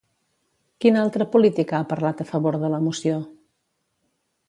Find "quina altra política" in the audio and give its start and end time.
0.85-1.77